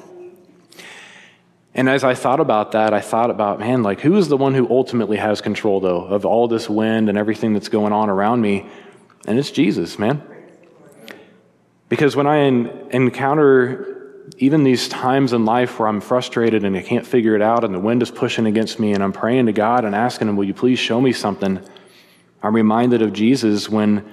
[1.74, 4.54] And as I thought about that, I thought about, man, like who is the one
[4.54, 8.40] who ultimately has control though of all this wind and everything that's going on around
[8.40, 8.68] me?
[9.28, 10.22] And it's Jesus, man.
[11.90, 13.92] Because when I encounter
[14.38, 17.74] even these times in life where I'm frustrated and I can't figure it out and
[17.74, 20.46] the wind is pushing against me and I'm praying to God and asking Him, Will
[20.46, 21.60] you please show me something?
[22.42, 24.10] I'm reminded of Jesus when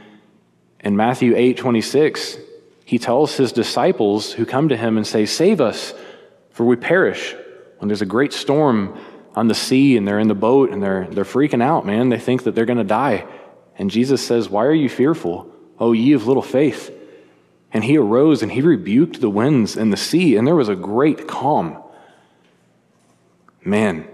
[0.81, 2.37] in Matthew 8 26,
[2.85, 5.95] He tells His disciples who come to Him and say, Save us,
[6.51, 7.35] for we perish.
[7.79, 8.99] When there's a great storm
[9.35, 12.09] on the sea and they're in the boat and they're, they're freaking out, man.
[12.09, 13.25] They think that they're going to die.
[13.79, 15.51] And Jesus says, Why are you fearful?
[15.79, 16.95] O ye of little faith.
[17.73, 20.77] And he arose and he rebuked the winds and the sea, and there was a
[20.77, 21.83] great calm.
[23.65, 24.09] Man,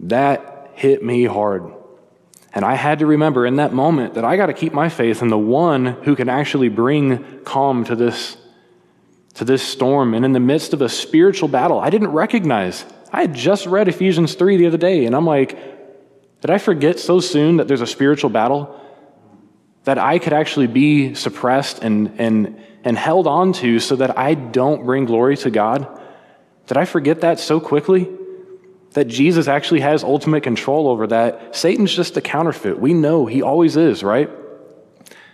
[0.00, 1.72] that hit me hard.
[2.54, 5.20] And I had to remember in that moment that I got to keep my faith
[5.20, 8.38] in the one who can actually bring calm to this,
[9.34, 10.14] to this storm.
[10.14, 12.86] And in the midst of a spiritual battle, I didn't recognize.
[13.12, 15.75] I had just read Ephesians 3 the other day, and I'm like,
[16.40, 18.80] did I forget so soon that there's a spiritual battle?
[19.86, 24.34] that I could actually be suppressed and, and, and held on to so that I
[24.34, 25.88] don't bring glory to God?
[26.66, 28.10] Did I forget that so quickly?
[28.94, 31.54] That Jesus actually has ultimate control over that.
[31.54, 32.80] Satan's just a counterfeit.
[32.80, 34.28] We know he always is, right?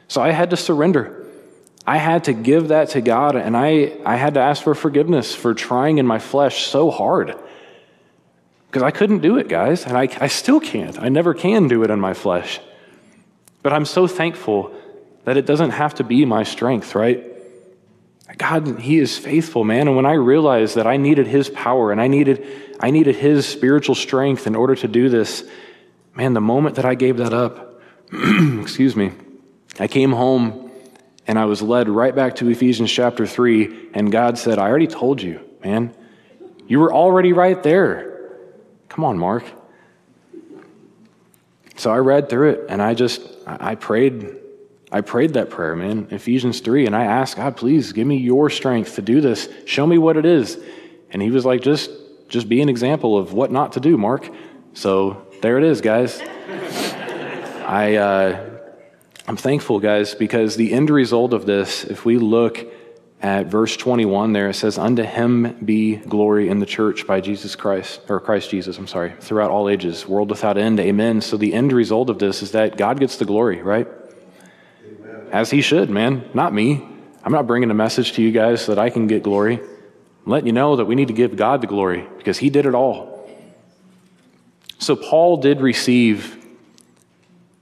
[0.06, 1.26] So I had to surrender.
[1.86, 5.34] I had to give that to God, and I, I had to ask for forgiveness
[5.34, 7.38] for trying in my flesh so hard.
[8.72, 10.98] Because I couldn't do it, guys, and I, I still can't.
[10.98, 12.58] I never can do it in my flesh.
[13.62, 14.74] But I'm so thankful
[15.26, 17.22] that it doesn't have to be my strength, right?
[18.38, 19.88] God, He is faithful, man.
[19.88, 22.46] And when I realized that I needed His power and I needed,
[22.80, 25.46] I needed His spiritual strength in order to do this,
[26.14, 29.12] man, the moment that I gave that up, excuse me,
[29.78, 30.70] I came home
[31.26, 34.86] and I was led right back to Ephesians chapter 3, and God said, I already
[34.86, 35.94] told you, man.
[36.66, 38.11] You were already right there.
[38.92, 39.44] Come on, Mark.
[41.76, 44.36] So I read through it and I just, I prayed,
[44.92, 48.50] I prayed that prayer, man, Ephesians 3, and I asked, God, please give me your
[48.50, 49.48] strength to do this.
[49.64, 50.58] Show me what it is.
[51.10, 51.90] And he was like, just,
[52.28, 54.28] just be an example of what not to do, Mark.
[54.74, 56.20] So there it is, guys.
[57.64, 58.58] I, uh,
[59.26, 62.58] I'm thankful, guys, because the end result of this, if we look
[63.22, 67.54] at verse 21 there, it says, Unto him be glory in the church by Jesus
[67.54, 70.80] Christ, or Christ Jesus, I'm sorry, throughout all ages, world without end.
[70.80, 71.20] Amen.
[71.20, 73.86] So the end result of this is that God gets the glory, right?
[74.84, 75.28] Amen.
[75.30, 76.84] As he should, man, not me.
[77.22, 79.54] I'm not bringing a message to you guys so that I can get glory.
[79.54, 82.66] I'm letting you know that we need to give God the glory because he did
[82.66, 83.30] it all.
[84.78, 86.44] So Paul did receive,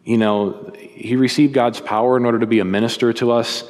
[0.05, 3.65] you know, he received God's power in order to be a minister to us.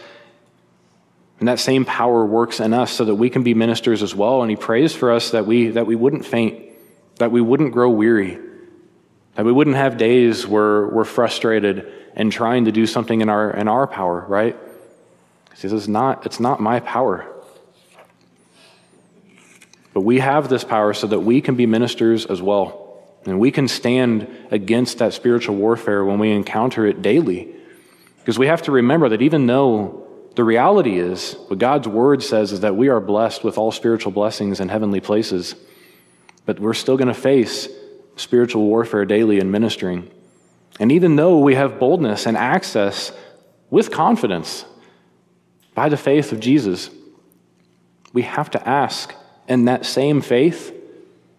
[1.40, 4.42] And that same power works in us so that we can be ministers as well.
[4.42, 6.70] And he prays for us that we, that we wouldn't faint,
[7.16, 8.38] that we wouldn't grow weary,
[9.34, 13.50] that we wouldn't have days where we're frustrated and trying to do something in our,
[13.52, 14.54] in our power, right?
[15.54, 17.26] He says, not, it's not my power.
[19.94, 23.02] But we have this power so that we can be ministers as well.
[23.24, 27.54] And we can stand against that spiritual warfare when we encounter it daily.
[28.18, 32.52] Because we have to remember that even though the reality is, what God's word says
[32.52, 35.56] is that we are blessed with all spiritual blessings in heavenly places,
[36.46, 37.68] but we're still going to face
[38.16, 40.08] spiritual warfare daily in ministering.
[40.78, 43.12] And even though we have boldness and access
[43.70, 44.64] with confidence
[45.74, 46.90] by the faith of Jesus,
[48.12, 49.14] we have to ask
[49.48, 50.74] in that same faith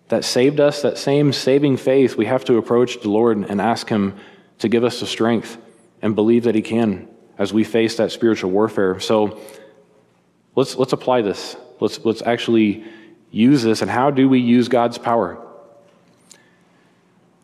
[0.10, 3.88] that saved us, that same saving faith, we have to approach the Lord and ask
[3.88, 4.18] Him
[4.60, 5.58] to give us the strength
[6.02, 7.08] and believe that He can
[7.42, 9.00] as we face that spiritual warfare.
[9.00, 9.40] So
[10.56, 11.56] let's, let's apply this.
[11.80, 12.86] Let's, let's actually
[13.32, 13.82] use this.
[13.82, 15.44] And how do we use God's power?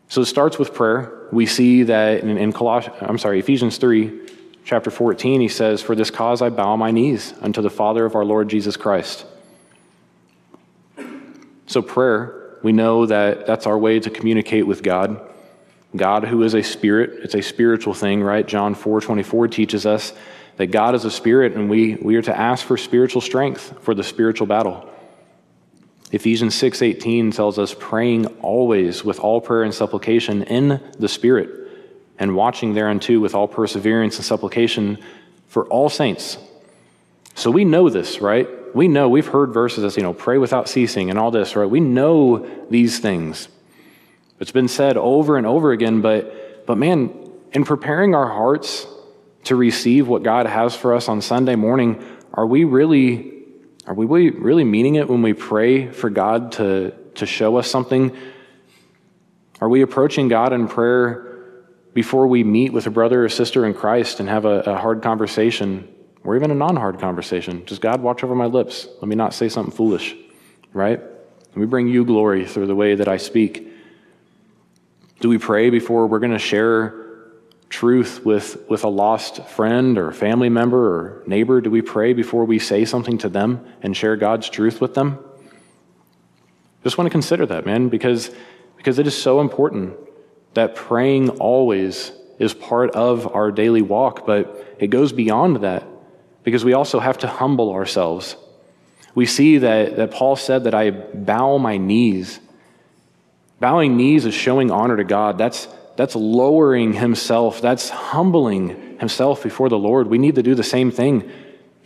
[0.06, 1.26] So it starts with prayer.
[1.32, 4.20] We see that in, in Colossians, I'm sorry, Ephesians 3,
[4.64, 8.14] chapter 14, he says, For this cause I bow my knees unto the Father of
[8.14, 9.26] our Lord Jesus Christ.
[11.66, 15.20] So prayer, we know that that's our way to communicate with God.
[15.96, 18.46] God, who is a spirit, it's a spiritual thing, right?
[18.46, 20.12] John 4 24 teaches us
[20.56, 23.94] that God is a spirit, and we, we are to ask for spiritual strength for
[23.94, 24.88] the spiritual battle.
[26.10, 31.50] Ephesians 6 18 tells us praying always with all prayer and supplication in the Spirit,
[32.18, 34.98] and watching thereunto with all perseverance and supplication
[35.48, 36.38] for all saints.
[37.34, 38.48] So we know this, right?
[38.74, 41.68] We know, we've heard verses as, you know, pray without ceasing and all this, right?
[41.68, 43.48] We know these things.
[44.40, 48.86] It's been said over and over again, but, but man, in preparing our hearts
[49.44, 53.32] to receive what God has for us on Sunday morning, are we really,
[53.86, 58.16] are we really meaning it when we pray for God to, to show us something?
[59.60, 61.28] Are we approaching God in prayer
[61.94, 65.02] before we meet with a brother or sister in Christ and have a, a hard
[65.02, 65.88] conversation
[66.24, 67.64] or even a non hard conversation.
[67.66, 68.86] Just God, watch over my lips.
[69.00, 70.14] Let me not say something foolish,
[70.72, 71.00] right?
[71.00, 73.66] Let me bring you glory through the way that I speak.
[75.20, 76.94] Do we pray before we're going to share
[77.68, 81.60] truth with, with a lost friend or family member or neighbor?
[81.60, 85.18] Do we pray before we say something to them and share God's truth with them?
[86.84, 88.30] Just want to consider that, man, because,
[88.76, 89.96] because it is so important
[90.54, 95.84] that praying always is part of our daily walk, but it goes beyond that
[96.44, 98.36] because we also have to humble ourselves.
[99.14, 102.38] We see that, that Paul said that I bow my knees.
[103.60, 105.38] Bowing knees is showing honor to God.
[105.38, 110.06] That's, that's lowering himself, that's humbling himself before the Lord.
[110.06, 111.30] We need to do the same thing.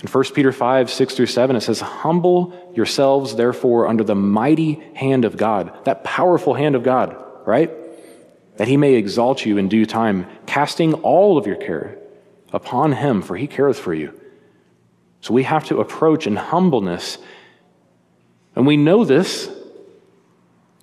[0.03, 4.75] In 1 Peter 5, 6 through 7, it says, Humble yourselves, therefore, under the mighty
[4.95, 7.17] hand of God, that powerful hand of God,
[7.47, 7.71] right?
[8.57, 11.99] That he may exalt you in due time, casting all of your care
[12.53, 14.19] upon him, for he careth for you.
[15.21, 17.19] So we have to approach in humbleness.
[18.57, 19.49] And we know this,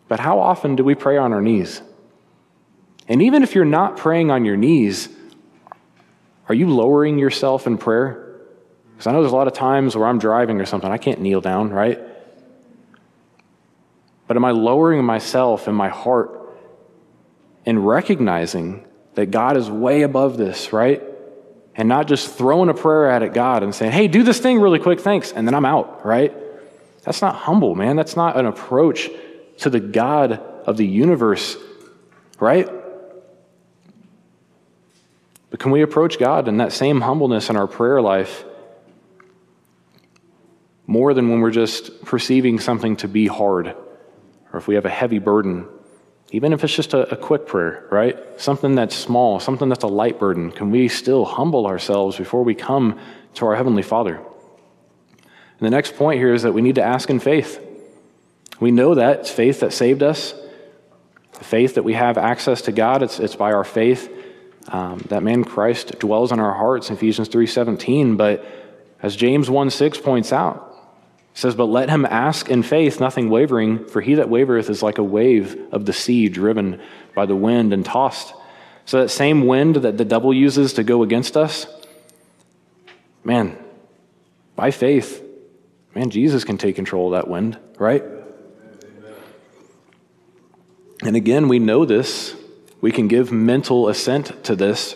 [0.10, 1.82] but how often do we pray on our knees?
[3.08, 5.08] And even if you're not praying on your knees,
[6.50, 8.42] are you lowering yourself in prayer?
[8.92, 11.22] Because I know there's a lot of times where I'm driving or something, I can't
[11.22, 12.00] kneel down, right?
[14.28, 16.60] But am I lowering myself in my heart
[17.66, 21.02] and recognizing that God is way above this, right?
[21.80, 24.60] and not just throwing a prayer at it, God and saying, hey, do this thing
[24.60, 26.34] really quick, thanks, and then I'm out, right?
[27.04, 27.96] That's not humble, man.
[27.96, 29.10] That's not an approach
[29.60, 30.34] to the God
[30.66, 31.58] of the universe,
[32.40, 32.70] right?
[35.50, 38.46] But can we approach God in that same humbleness in our prayer life
[40.88, 43.76] more than when we're just perceiving something to be hard
[44.52, 45.68] or if we have a heavy burden?
[46.32, 48.16] Even if it's just a, a, quick prayer, right?
[48.40, 52.54] Something that's small, something that's a light burden, can we still humble ourselves before we
[52.54, 53.00] come
[53.34, 54.18] to our Heavenly Father?
[54.18, 57.60] And the next point here is that we need to ask in faith.
[58.60, 60.34] We know that it's faith that saved us,
[61.34, 63.04] the faith that we have access to God.
[63.04, 64.10] It's, it's by our faith
[64.68, 68.18] um, that man Christ dwells in our hearts, Ephesians 3.17.
[68.18, 68.46] But
[69.02, 70.66] as James 1 6 points out,
[71.34, 74.98] says, But let him ask in faith, nothing wavering, for he that wavereth is like
[74.98, 76.82] a wave of the sea driven
[77.16, 78.34] by the wind and tossed.
[78.86, 81.68] So that same wind that the devil uses to go against us,
[83.24, 83.58] man,
[84.56, 85.24] by faith,
[85.96, 88.04] man, Jesus can take control of that wind, right?
[91.04, 92.36] And again, we know this.
[92.82, 94.96] We can give mental assent to this.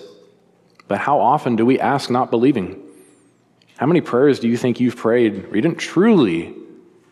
[0.87, 2.81] But how often do we ask not believing?
[3.77, 6.53] How many prayers do you think you've prayed where you didn't truly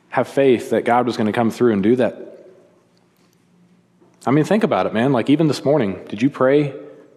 [0.10, 2.50] have faith that God was going to come through and do that?
[4.26, 5.14] I mean, think about it, man.
[5.14, 6.74] Like, even this morning, did you pray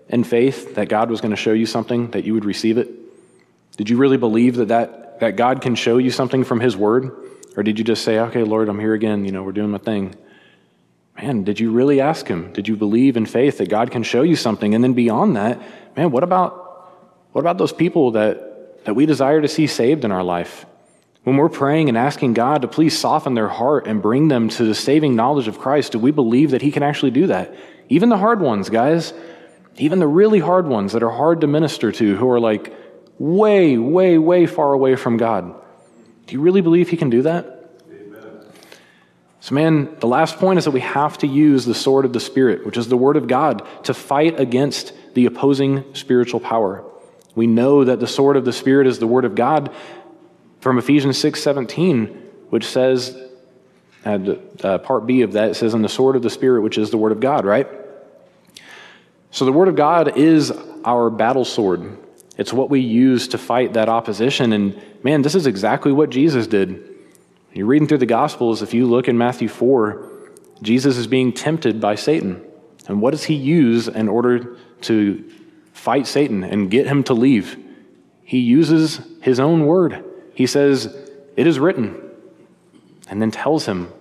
[0.09, 2.89] in faith that God was going to show you something, that you would receive it?
[3.77, 7.11] Did you really believe that, that, that God can show you something from His Word?
[7.57, 9.79] Or did you just say, okay, Lord, I'm here again, you know, we're doing my
[9.79, 10.15] thing?
[11.17, 12.53] Man, did you really ask Him?
[12.53, 14.75] Did you believe in faith that God can show you something?
[14.75, 15.61] And then beyond that,
[15.97, 16.91] man, what about,
[17.33, 20.67] what about those people that, that we desire to see saved in our life.
[21.23, 24.65] When we're praying and asking God to please soften their heart and bring them to
[24.65, 27.55] the saving knowledge of Christ, do we believe that He can actually do that?
[27.89, 29.15] Even the hard ones, guys,
[29.77, 32.75] even the really hard ones that are hard to minister to, who are like
[33.19, 35.55] way, way, way far away from God.
[36.27, 37.54] Do you really believe He can do that?
[39.45, 42.19] So, man, the last point is that we have to use the sword of the
[42.19, 46.83] Spirit, which is the Word of God, to fight against the opposing spiritual power.
[47.35, 49.71] We know that the sword of the Spirit is the Word of God
[50.61, 52.07] from Ephesians 6 17,
[52.49, 53.15] which says,
[54.03, 56.79] and uh, part B of that, it says, "In the sword of the Spirit, which
[56.79, 57.69] is the Word of God, right?
[59.31, 60.55] So the Word of God is
[60.87, 61.99] our battle sword.
[62.39, 64.55] It's what we use to fight that opposition.
[64.55, 66.94] And man, this is exactly what Jesus did.
[67.55, 70.11] You're reading through the Gospels, if you look in Matthew 4,
[70.61, 72.45] Jesus is being tempted by Satan.
[72.89, 75.25] And what does he use in order to
[75.73, 77.57] fight Satan and get him to leave,
[78.25, 80.05] he uses his own word.
[80.35, 80.87] He says,
[81.37, 82.01] It is written,
[83.09, 83.93] and then tells him,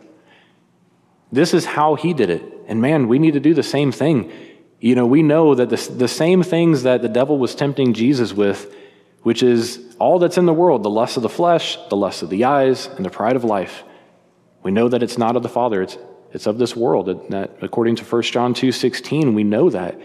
[1.31, 2.43] This is how he did it.
[2.67, 4.31] And man, we need to do the same thing.
[4.79, 8.33] You know, we know that the, the same things that the devil was tempting Jesus
[8.33, 8.73] with,
[9.23, 12.29] which is all that's in the world the lust of the flesh, the lust of
[12.29, 13.83] the eyes, and the pride of life.
[14.61, 15.97] We know that it's not of the Father, it's,
[16.31, 17.07] it's of this world.
[17.29, 19.99] That, according to 1 John 2 16, we know that.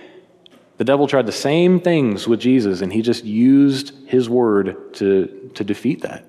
[0.78, 5.50] The devil tried the same things with Jesus, and he just used his word to,
[5.54, 6.24] to defeat that.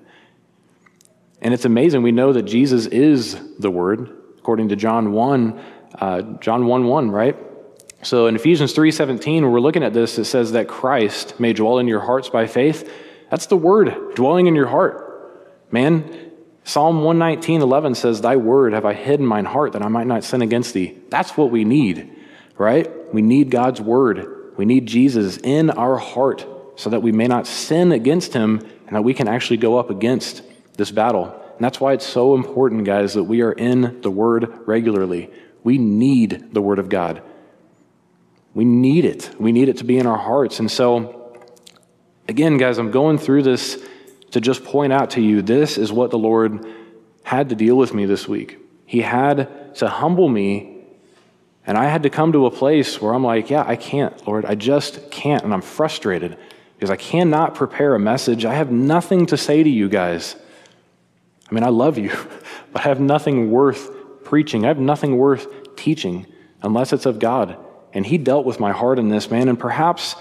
[1.40, 2.02] And it's amazing.
[2.02, 5.60] We know that Jesus is the word, according to John 1,
[5.94, 7.36] uh, John 1 1, right?
[8.02, 11.78] So in Ephesians 3:17, when we're looking at this, it says that Christ may dwell
[11.78, 12.90] in your hearts by faith.
[13.30, 15.06] That's the word dwelling in your heart.
[15.70, 16.04] Man,
[16.64, 20.24] Psalm 119:11 says, Thy word have I hid in mine heart that I might not
[20.24, 20.96] sin against thee.
[21.10, 22.10] That's what we need,
[22.56, 22.88] right?
[23.12, 24.52] We need God's word.
[24.56, 26.46] We need Jesus in our heart
[26.76, 29.90] so that we may not sin against him and that we can actually go up
[29.90, 30.42] against
[30.76, 31.26] this battle.
[31.26, 35.30] And that's why it's so important, guys, that we are in the word regularly.
[35.62, 37.22] We need the word of God.
[38.54, 39.30] We need it.
[39.38, 40.58] We need it to be in our hearts.
[40.58, 41.36] And so,
[42.28, 43.82] again, guys, I'm going through this
[44.32, 46.64] to just point out to you this is what the Lord
[47.22, 48.58] had to deal with me this week.
[48.86, 50.84] He had to humble me,
[51.66, 54.44] and I had to come to a place where I'm like, yeah, I can't, Lord.
[54.44, 55.44] I just can't.
[55.44, 56.36] And I'm frustrated
[56.74, 58.44] because I cannot prepare a message.
[58.44, 60.34] I have nothing to say to you guys.
[61.48, 62.10] I mean, I love you,
[62.72, 64.64] but I have nothing worth preaching.
[64.64, 66.26] I have nothing worth teaching
[66.62, 67.56] unless it's of God.
[67.92, 69.48] And He dealt with my heart in this, man.
[69.48, 70.16] And perhaps,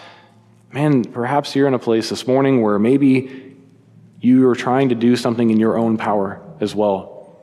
[0.73, 3.55] man, perhaps you're in a place this morning where maybe
[4.21, 7.39] you are trying to do something in your own power as well.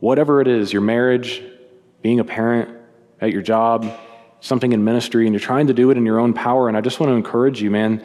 [0.00, 1.42] Whatever it is, your marriage,
[2.02, 2.78] being a parent,
[3.22, 3.86] at your job,
[4.40, 6.68] something in ministry, and you're trying to do it in your own power.
[6.68, 8.04] And I just want to encourage you, man,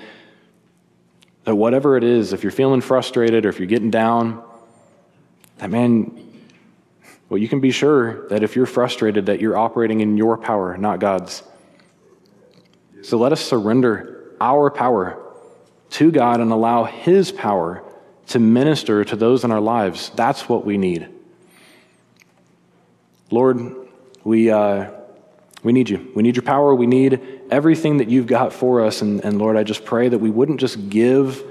[1.43, 4.43] that whatever it is, if you're feeling frustrated or if you're getting down,
[5.57, 6.23] that man,
[7.29, 10.77] well, you can be sure that if you're frustrated, that you're operating in your power,
[10.77, 11.41] not God's.
[13.07, 15.17] So let us surrender our power
[15.91, 17.81] to God and allow His power
[18.27, 20.11] to minister to those in our lives.
[20.15, 21.07] That's what we need.
[23.31, 23.61] Lord,
[24.25, 24.91] we, uh,
[25.63, 26.11] we need you.
[26.15, 26.75] We need your power.
[26.75, 29.01] We need everything that you've got for us.
[29.01, 31.41] And, and Lord, I just pray that we wouldn't just give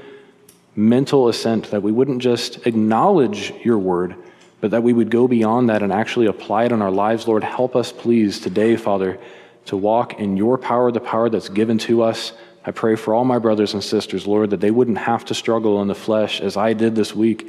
[0.75, 4.15] mental assent, that we wouldn't just acknowledge your word,
[4.61, 7.27] but that we would go beyond that and actually apply it in our lives.
[7.27, 9.19] Lord, help us, please, today, Father,
[9.67, 12.33] to walk in your power, the power that's given to us.
[12.65, 15.81] I pray for all my brothers and sisters, Lord, that they wouldn't have to struggle
[15.83, 17.49] in the flesh as I did this week,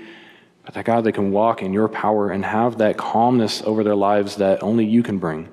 [0.63, 3.95] but that, God, they can walk in your power and have that calmness over their
[3.95, 5.49] lives that only you can bring.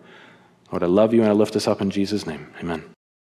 [0.71, 2.53] Lord, I love you and I lift this up in Jesus' name.
[2.61, 2.94] Amen.